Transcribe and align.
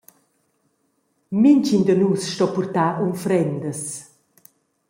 Mintgin 1.41 1.81
da 1.87 1.95
nus 2.01 2.21
sto 2.33 2.45
purtar 2.53 2.95
unfrendas. 3.07 3.81